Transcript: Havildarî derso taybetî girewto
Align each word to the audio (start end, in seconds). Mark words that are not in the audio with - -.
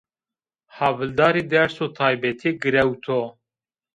Havildarî 0.77 1.43
derso 1.51 1.87
taybetî 1.97 2.51
girewto 2.61 3.19